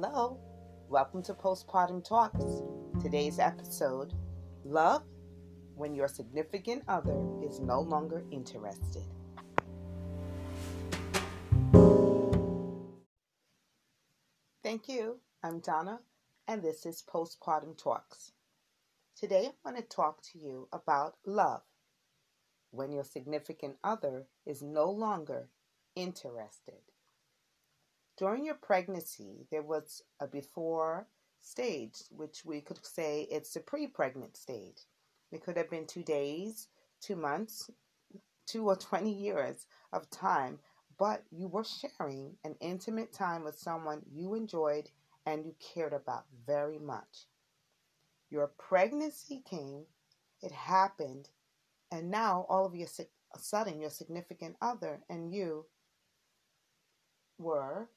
[0.00, 0.38] Hello,
[0.88, 2.62] welcome to Postpartum Talks.
[3.02, 4.12] Today's episode
[4.64, 5.02] Love
[5.74, 9.02] when your significant other is no longer interested.
[14.62, 15.18] Thank you.
[15.42, 15.98] I'm Donna,
[16.46, 18.30] and this is Postpartum Talks.
[19.18, 21.62] Today, I want to talk to you about love
[22.70, 25.48] when your significant other is no longer
[25.96, 26.82] interested.
[28.18, 31.06] During your pregnancy, there was a before
[31.40, 34.86] stage, which we could say it's a pre pregnant stage.
[35.30, 36.66] It could have been two days,
[37.00, 37.70] two months,
[38.44, 40.58] two or 20 years of time,
[40.98, 44.90] but you were sharing an intimate time with someone you enjoyed
[45.24, 47.26] and you cared about very much.
[48.30, 49.84] Your pregnancy came,
[50.42, 51.28] it happened,
[51.92, 52.88] and now all of your
[53.32, 55.66] a sudden your significant other and you
[57.38, 57.88] were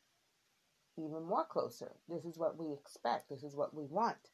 [0.97, 1.91] even more closer.
[2.09, 3.29] This is what we expect.
[3.29, 4.29] This is what we want.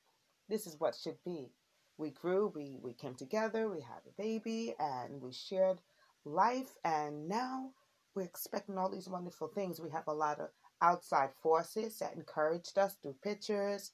[0.49, 1.51] This is what should be.
[1.97, 5.79] We grew, we, we came together, we had a baby, and we shared
[6.25, 7.71] life, and now
[8.13, 9.79] we're expecting all these wonderful things.
[9.79, 10.49] We have a lot of
[10.81, 13.91] outside forces that encouraged us through pictures,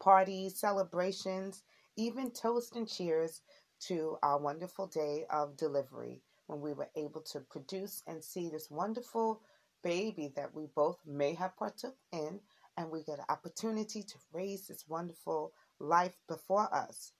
[0.00, 1.62] parties, celebrations,
[1.96, 3.42] even toast and cheers
[3.80, 8.70] to our wonderful day of delivery when we were able to produce and see this
[8.70, 9.40] wonderful
[9.82, 12.40] baby that we both may have partook in,
[12.76, 17.12] and we get an opportunity to raise this wonderful life before us.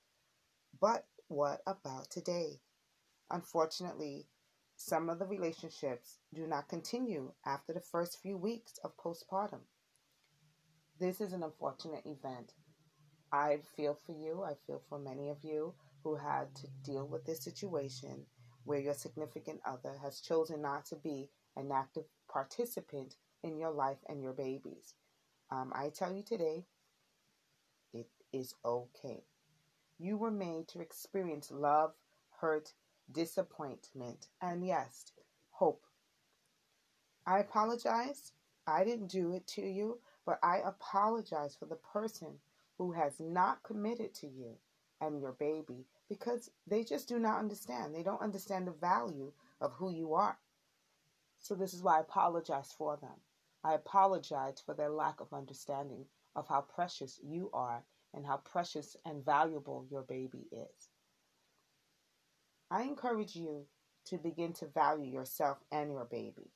[0.80, 2.60] But what about today?
[3.30, 4.26] Unfortunately,
[4.76, 9.60] some of the relationships do not continue after the first few weeks of postpartum.
[11.00, 12.52] This is an unfortunate event.
[13.32, 14.42] I feel for you.
[14.42, 18.24] I feel for many of you who had to deal with this situation
[18.64, 22.04] where your significant other has chosen not to be an active
[22.38, 24.94] participant in your life and your babies.
[25.50, 26.64] Um, I tell you today,
[27.92, 29.24] it is okay.
[29.98, 31.94] You were made to experience love,
[32.40, 32.72] hurt,
[33.10, 35.10] disappointment, and yes,
[35.50, 35.82] hope.
[37.26, 38.32] I apologize.
[38.68, 42.34] I didn't do it to you, but I apologize for the person
[42.76, 44.54] who has not committed to you
[45.00, 47.94] and your baby because they just do not understand.
[47.94, 50.38] They don't understand the value of who you are.
[51.38, 53.20] So this is why I apologize for them.
[53.64, 56.04] I apologize for their lack of understanding
[56.36, 57.84] of how precious you are
[58.14, 60.88] and how precious and valuable your baby is.
[62.70, 63.66] I encourage you
[64.06, 66.50] to begin to value yourself and your baby.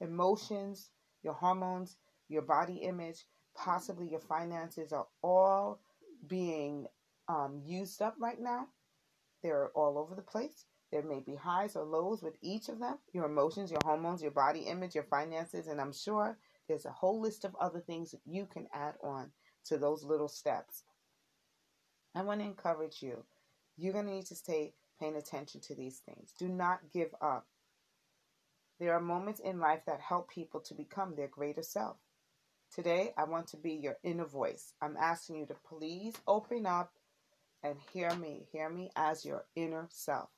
[0.00, 0.90] Emotions,
[1.22, 1.96] your hormones,
[2.28, 5.80] your body image, possibly your finances are all
[6.26, 6.86] being
[7.28, 8.66] um, used up right now.
[9.42, 10.66] They're all over the place.
[10.92, 14.30] There may be highs or lows with each of them your emotions, your hormones, your
[14.30, 16.36] body image, your finances, and I'm sure
[16.68, 19.32] there's a whole list of other things that you can add on
[19.64, 20.84] to those little steps.
[22.14, 23.24] I want to encourage you.
[23.78, 26.34] You're going to need to stay paying attention to these things.
[26.38, 27.46] Do not give up.
[28.78, 31.96] There are moments in life that help people to become their greater self.
[32.74, 34.74] Today, I want to be your inner voice.
[34.82, 36.92] I'm asking you to please open up
[37.62, 38.46] and hear me.
[38.52, 40.28] Hear me as your inner self.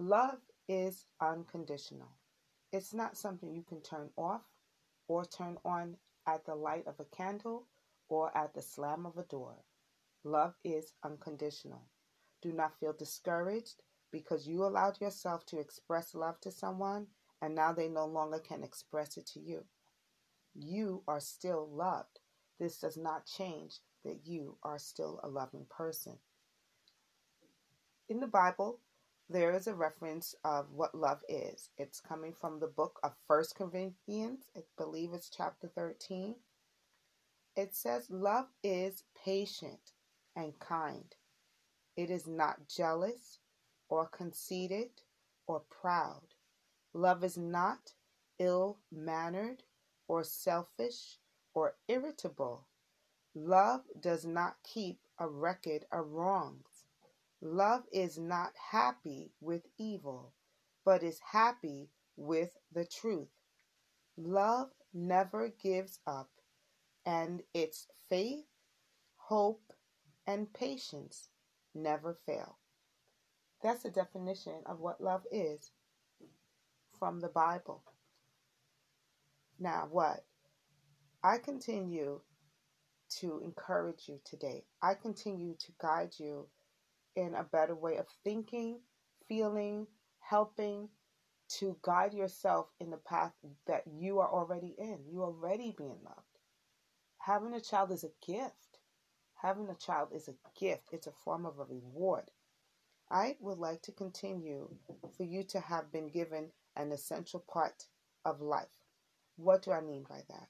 [0.00, 2.08] Love is unconditional.
[2.72, 4.40] It's not something you can turn off
[5.08, 7.66] or turn on at the light of a candle
[8.08, 9.56] or at the slam of a door.
[10.24, 11.82] Love is unconditional.
[12.40, 17.06] Do not feel discouraged because you allowed yourself to express love to someone
[17.42, 19.64] and now they no longer can express it to you.
[20.54, 22.20] You are still loved.
[22.58, 26.16] This does not change that you are still a loving person.
[28.08, 28.80] In the Bible,
[29.30, 31.70] there is a reference of what love is.
[31.78, 36.34] It's coming from the book of First Corinthians, I believe it's chapter 13.
[37.56, 39.92] It says, Love is patient
[40.36, 41.14] and kind.
[41.96, 43.38] It is not jealous
[43.88, 44.90] or conceited
[45.46, 46.34] or proud.
[46.94, 47.92] Love is not
[48.40, 49.62] ill mannered
[50.08, 51.18] or selfish
[51.54, 52.66] or irritable.
[53.34, 56.69] Love does not keep a record of wrongs.
[57.42, 60.34] Love is not happy with evil,
[60.84, 63.30] but is happy with the truth.
[64.16, 66.30] Love never gives up,
[67.06, 68.44] and its faith,
[69.16, 69.72] hope,
[70.26, 71.28] and patience
[71.74, 72.58] never fail.
[73.62, 75.70] That's the definition of what love is
[76.98, 77.84] from the Bible.
[79.58, 80.24] Now, what?
[81.22, 82.20] I continue
[83.20, 84.64] to encourage you today.
[84.82, 86.48] I continue to guide you
[87.16, 88.80] in a better way of thinking,
[89.28, 89.86] feeling,
[90.20, 90.88] helping,
[91.48, 93.32] to guide yourself in the path
[93.66, 94.98] that you are already in.
[95.10, 96.38] You're already being loved.
[97.18, 98.78] Having a child is a gift.
[99.42, 102.30] Having a child is a gift, it's a form of a reward.
[103.10, 104.68] I would like to continue
[105.16, 107.86] for you to have been given an essential part
[108.24, 108.84] of life.
[109.36, 110.48] What do I mean by that?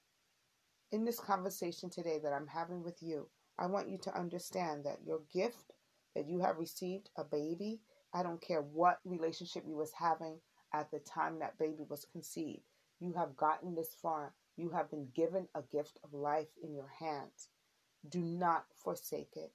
[0.91, 5.05] In this conversation today that I'm having with you, I want you to understand that
[5.05, 5.71] your gift
[6.15, 7.79] that you have received a baby,
[8.13, 10.39] I don't care what relationship you was having
[10.73, 12.63] at the time that baby was conceived.
[12.99, 14.33] You have gotten this far.
[14.57, 17.49] You have been given a gift of life in your hands.
[18.07, 19.51] Do not forsake it.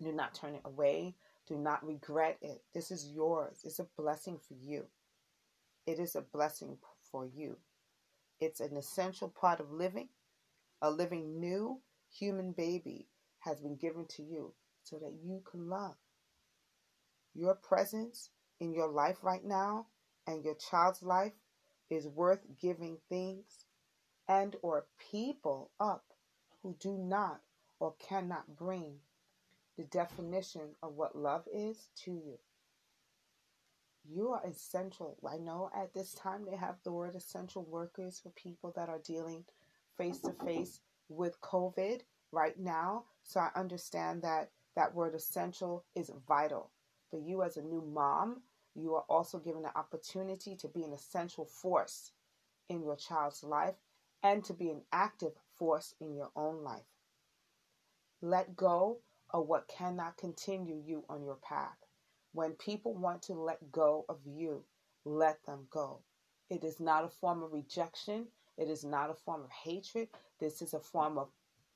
[0.00, 1.16] Do not turn it away.
[1.46, 2.62] Do not regret it.
[2.72, 3.60] This is yours.
[3.64, 4.86] It's a blessing for you.
[5.86, 6.78] It is a blessing
[7.10, 7.58] for you.
[8.40, 10.08] It's an essential part of living.
[10.80, 11.80] A living new
[12.10, 13.08] human baby
[13.40, 15.96] has been given to you so that you can love.
[17.34, 19.86] Your presence in your life right now
[20.26, 21.32] and your child's life
[21.90, 23.66] is worth giving things
[24.28, 26.04] and or people up
[26.62, 27.40] who do not
[27.80, 28.94] or cannot bring
[29.76, 32.38] the definition of what love is to you.
[34.08, 35.16] You are essential.
[35.28, 39.00] I know at this time they have the word essential workers for people that are
[39.04, 39.44] dealing
[39.96, 42.00] face to face with COVID
[42.30, 43.04] right now.
[43.22, 46.70] So I understand that that word essential is vital.
[47.10, 48.42] For you as a new mom,
[48.74, 52.12] you are also given the opportunity to be an essential force
[52.68, 53.74] in your child's life
[54.22, 56.82] and to be an active force in your own life.
[58.20, 58.98] Let go
[59.30, 61.76] of what cannot continue you on your path.
[62.32, 64.64] When people want to let go of you,
[65.04, 66.00] let them go.
[66.50, 68.26] It is not a form of rejection.
[68.56, 70.08] It is not a form of hatred.
[70.40, 71.28] This is a form of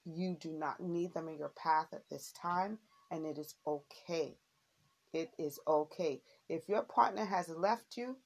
[0.05, 2.79] you do not need them in your path at this time,
[3.11, 4.37] and it is okay.
[5.13, 6.23] It is okay.
[6.49, 8.17] If your partner has left you,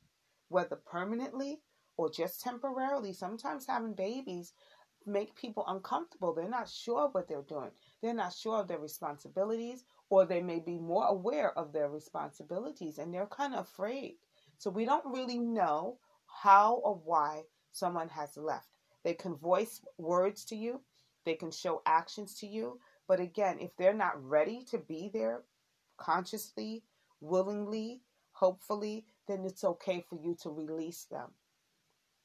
[0.48, 1.60] whether permanently
[1.96, 4.52] or just temporarily, sometimes having babies
[5.06, 6.32] make people uncomfortable.
[6.32, 7.70] They're not sure what they're doing.
[8.00, 12.98] They're not sure of their responsibilities, or they may be more aware of their responsibilities
[12.98, 14.16] and they're kind of afraid.
[14.58, 17.42] So we don't really know how or why
[17.72, 18.68] someone has left.
[19.04, 20.80] They can voice words to you,
[21.24, 22.78] they can show actions to you,
[23.12, 25.42] but again, if they're not ready to be there
[25.98, 26.84] consciously,
[27.20, 31.28] willingly, hopefully, then it's okay for you to release them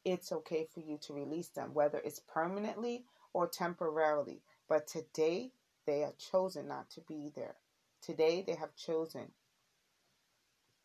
[0.06, 4.42] it's okay for you to release them, whether it's permanently or temporarily.
[4.70, 5.52] But today,
[5.86, 7.56] they have chosen not to be there.
[8.02, 9.32] Today, they have chosen.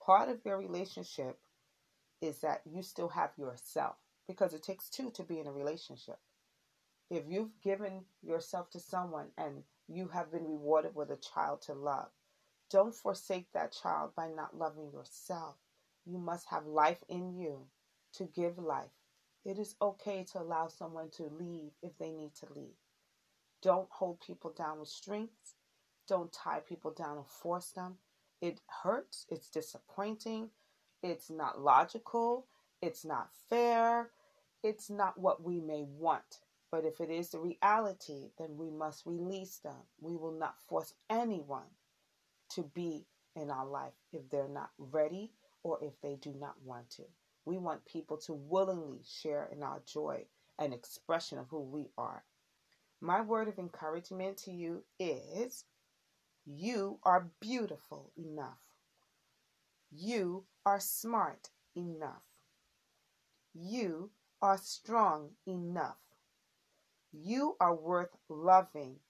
[0.04, 1.38] Part of your relationship
[2.20, 3.96] is that you still have yourself
[4.26, 6.18] because it takes two to be in a relationship.
[7.10, 11.74] If you've given yourself to someone and you have been rewarded with a child to
[11.74, 12.08] love,
[12.70, 15.56] don't forsake that child by not loving yourself.
[16.06, 17.66] You must have life in you
[18.14, 18.90] to give life.
[19.44, 22.76] It is okay to allow someone to leave if they need to leave.
[23.62, 25.56] Don't hold people down with strings.
[26.08, 27.96] Don't tie people down and force them.
[28.40, 29.26] It hurts.
[29.30, 30.50] It's disappointing.
[31.02, 32.46] It's not logical.
[32.80, 34.10] It's not fair.
[34.62, 36.40] It's not what we may want.
[36.72, 39.76] But if it is the reality, then we must release them.
[40.00, 41.68] We will not force anyone
[42.54, 45.32] to be in our life if they're not ready
[45.62, 47.02] or if they do not want to.
[47.44, 50.24] We want people to willingly share in our joy
[50.58, 52.24] and expression of who we are.
[53.02, 55.64] My word of encouragement to you is
[56.46, 58.60] you are beautiful enough.
[59.90, 62.22] You are smart enough.
[63.54, 64.10] You
[64.40, 65.96] are strong enough.
[67.12, 69.00] You are worth loving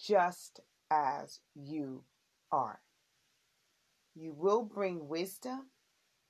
[0.00, 0.58] just
[0.90, 2.02] as you
[2.50, 2.80] are.
[4.16, 5.70] You will bring wisdom,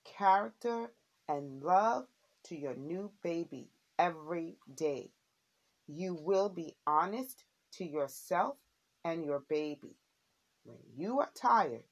[0.05, 0.93] character,
[1.27, 2.07] and love
[2.45, 5.11] to your new baby every day.
[5.87, 8.57] You will be honest to yourself
[9.05, 9.97] and your baby.
[10.65, 11.85] When you are tired,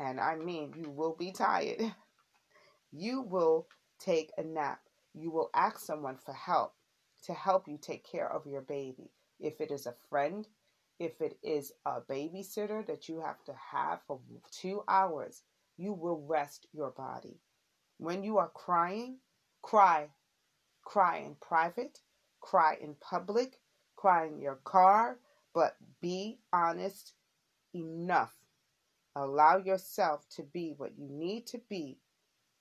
[0.00, 1.94] and I mean you will be tired,
[2.92, 3.68] you will
[4.00, 4.80] take a nap.
[5.14, 6.74] You will ask someone for help
[7.24, 9.10] to help you take care of your baby.
[9.38, 10.46] If it is a friend,
[10.98, 14.20] if it is a babysitter that you have to have for
[14.52, 15.42] two hours,
[15.76, 17.40] you will rest your body.
[17.98, 19.18] When you are crying,
[19.62, 20.10] cry.
[20.84, 22.00] Cry in private,
[22.40, 23.60] cry in public,
[23.96, 25.18] cry in your car,
[25.54, 27.14] but be honest
[27.74, 28.34] enough.
[29.14, 31.98] Allow yourself to be what you need to be,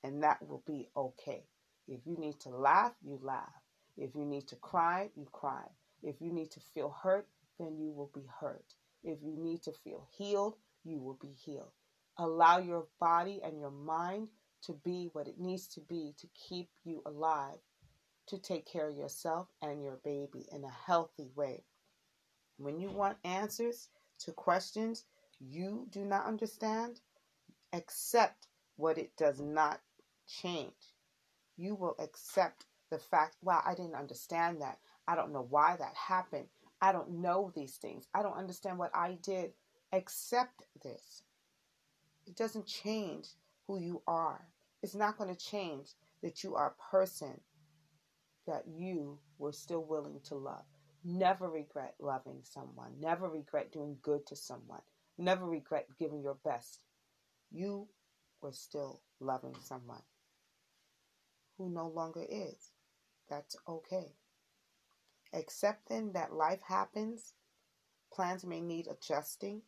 [0.04, 1.46] and that will be okay.
[1.88, 3.59] If you need to laugh, you laugh.
[4.00, 5.66] If you need to cry, you cry.
[6.02, 7.28] If you need to feel hurt,
[7.60, 8.74] then you will be hurt.
[9.04, 11.74] If you need to feel healed, you will be healed.
[12.18, 14.30] Allow your body and your mind
[14.64, 17.60] to be what it needs to be to keep you alive,
[18.28, 21.64] to take care of yourself and your baby in a healthy way.
[22.58, 23.90] When you want answers
[24.20, 25.06] to questions
[25.40, 27.02] you do not understand,
[27.74, 29.82] accept what it does not
[30.28, 30.94] change.
[31.58, 34.80] You will accept the fact, wow, I didn't understand that.
[35.08, 36.48] I don't know why that happened.
[36.82, 38.08] I don't know these things.
[38.14, 39.52] I don't understand what I did.
[39.92, 41.24] Accept this.
[42.26, 43.28] It doesn't change
[43.68, 44.48] who you are.
[44.82, 45.90] It's not going to change
[46.22, 47.40] that you are a person
[48.48, 50.64] that you were still willing to love.
[51.04, 52.92] Never regret loving someone.
[53.00, 54.82] Never regret doing good to someone.
[55.18, 56.80] Never regret giving your best.
[57.52, 57.88] You
[58.42, 60.02] were still loving someone
[61.58, 62.72] who no longer is.
[63.30, 64.16] That's okay.
[65.34, 67.34] Accepting that life happens,
[68.12, 69.62] plans may need adjusting,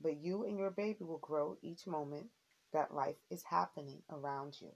[0.00, 2.26] but you and your baby will grow each moment
[2.72, 4.70] that life is happening around you.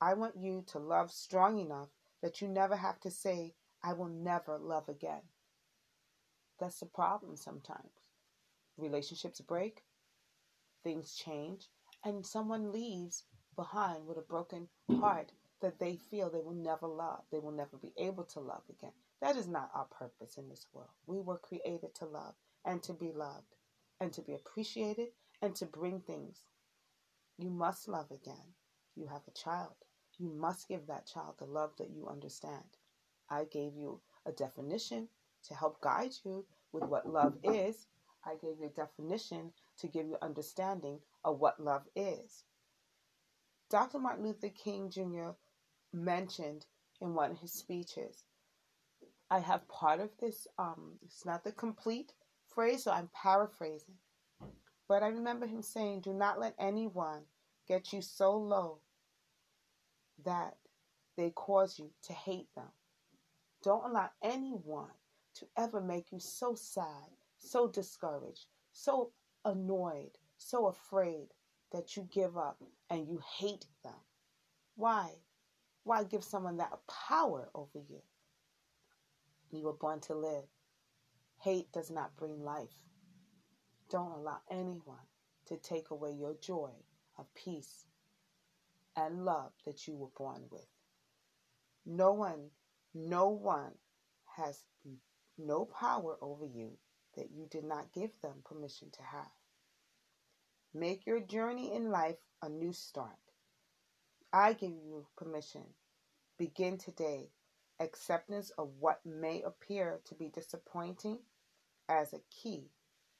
[0.00, 1.88] I want you to love strong enough
[2.22, 5.22] that you never have to say, I will never love again.
[6.58, 7.92] That's the problem sometimes.
[8.76, 9.82] Relationships break,
[10.82, 11.66] things change,
[12.04, 13.24] and someone leaves
[13.56, 14.68] behind with a broken
[15.00, 18.62] heart that they feel they will never love, they will never be able to love
[18.70, 18.92] again.
[19.20, 20.90] That is not our purpose in this world.
[21.06, 22.34] We were created to love
[22.64, 23.56] and to be loved
[24.00, 25.08] and to be appreciated
[25.42, 26.42] and to bring things.
[27.38, 28.54] You must love again.
[28.96, 29.74] You have a child.
[30.18, 32.64] You must give that child the love that you understand.
[33.30, 35.08] I gave you a definition
[35.44, 37.86] to help guide you with what love is.
[38.24, 42.44] I gave you a definition to give you understanding of what love is.
[43.70, 43.98] Dr.
[43.98, 45.30] Martin Luther King Jr.
[45.92, 46.66] mentioned
[47.00, 48.24] in one of his speeches.
[49.30, 52.12] I have part of this, um, it's not the complete
[52.46, 53.96] phrase, so I'm paraphrasing.
[54.88, 57.22] But I remember him saying, Do not let anyone
[57.66, 58.80] get you so low
[60.24, 60.56] that
[61.16, 62.70] they cause you to hate them.
[63.62, 64.90] Don't allow anyone
[65.34, 69.12] to ever make you so sad, so discouraged, so
[69.44, 71.28] annoyed, so afraid
[71.72, 74.00] that you give up and you hate them.
[74.76, 75.10] Why?
[75.88, 76.78] Why give someone that
[77.08, 78.02] power over you?
[79.50, 80.44] You were born to live.
[81.40, 82.76] Hate does not bring life.
[83.88, 85.08] Don't allow anyone
[85.46, 86.72] to take away your joy
[87.16, 87.86] of peace
[88.96, 90.68] and love that you were born with.
[91.86, 92.50] No one,
[92.92, 93.72] no one
[94.36, 94.62] has
[95.38, 96.72] no power over you
[97.16, 99.32] that you did not give them permission to have.
[100.74, 103.27] Make your journey in life a new start.
[104.32, 105.62] I give you permission.
[106.38, 107.30] Begin today.
[107.80, 111.18] Acceptance of what may appear to be disappointing
[111.88, 112.70] as a key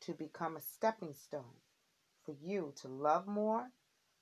[0.01, 1.63] to become a stepping stone
[2.25, 3.71] for you to love more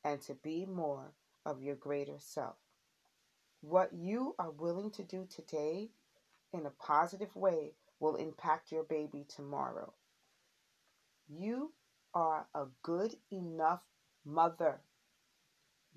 [0.04, 1.12] and to be more
[1.44, 2.56] of your greater self.
[3.62, 5.88] What you are willing to do today
[6.52, 9.92] in a positive way will impact your baby tomorrow.
[11.28, 11.72] You
[12.14, 13.82] are a good enough
[14.24, 14.80] mother.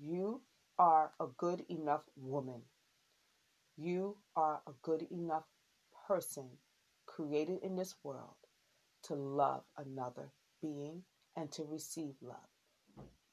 [0.00, 0.40] You
[0.80, 2.62] are a good enough woman.
[3.76, 5.44] You are a good enough
[6.08, 6.48] person
[7.04, 8.36] created in this world
[9.04, 10.32] to love another
[10.62, 11.02] being
[11.36, 12.48] and to receive love.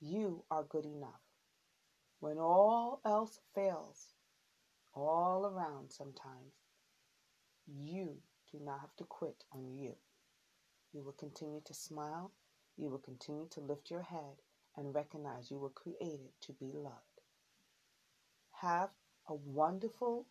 [0.02, 1.22] You are good enough.
[2.20, 4.14] When all else fails,
[4.94, 6.54] all around sometimes,
[7.66, 8.18] you
[8.52, 9.94] do not have to quit on you.
[10.92, 12.34] You will continue to smile.
[12.78, 14.42] You will continue to lift your head
[14.76, 17.17] and recognize you were created to be loved.
[18.62, 18.90] Have
[19.28, 20.26] a wonderful,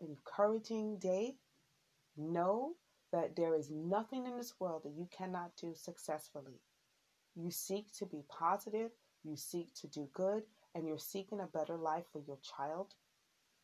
[0.00, 1.36] encouraging day.
[2.16, 2.72] Know
[3.12, 6.60] that there is nothing in this world that you cannot do successfully.
[7.36, 8.90] You seek to be positive,
[9.22, 10.42] you seek to do good,
[10.74, 12.94] and you're seeking a better life for your child.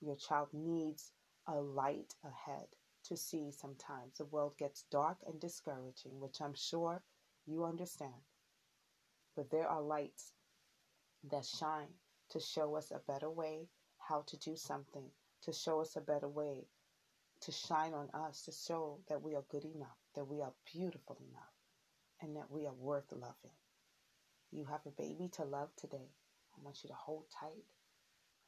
[0.00, 1.10] Your child needs
[1.48, 2.66] a light ahead
[3.04, 4.18] to see sometimes.
[4.18, 7.02] The world gets dark and discouraging, which I'm sure
[7.44, 8.22] you understand.
[9.34, 10.32] But there are lights
[11.30, 11.94] that shine
[12.30, 13.68] to show us a better way
[14.08, 15.10] how to do something,
[15.42, 16.66] to show us a better way
[17.40, 21.16] to shine on us to show that we are good enough, that we are beautiful
[21.30, 21.52] enough,
[22.20, 23.56] and that we are worth loving.
[24.50, 26.08] You have a baby to love today.
[26.54, 27.64] I want you to hold tight.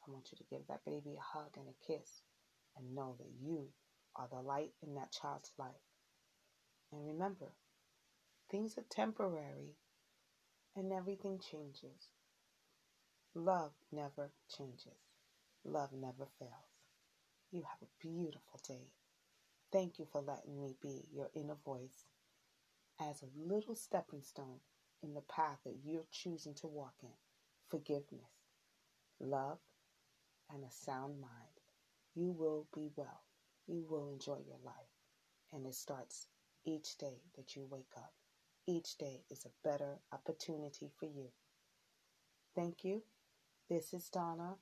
[0.07, 2.23] I want you to give that baby a hug and a kiss
[2.77, 3.67] and know that you
[4.15, 5.69] are the light in that child's life.
[6.91, 7.51] And remember,
[8.49, 9.75] things are temporary
[10.75, 12.09] and everything changes.
[13.35, 15.08] Love never changes.
[15.65, 16.51] Love never fails.
[17.51, 18.89] You have a beautiful day.
[19.71, 22.05] Thank you for letting me be your inner voice
[22.99, 24.59] as a little stepping stone
[25.03, 27.09] in the path that you're choosing to walk in.
[27.69, 28.31] forgiveness,
[29.19, 29.59] love,
[30.51, 31.61] and a sound mind,
[32.15, 33.21] you will be well.
[33.67, 34.75] You will enjoy your life.
[35.53, 36.27] And it starts
[36.65, 38.13] each day that you wake up.
[38.67, 41.29] Each day is a better opportunity for you.
[42.55, 43.03] Thank you.
[43.69, 44.55] This is Donna.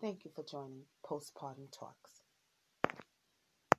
[0.00, 2.19] Thank you for joining Postpartum Talks.